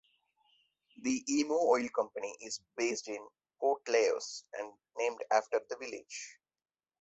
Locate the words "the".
1.03-1.23, 5.69-5.77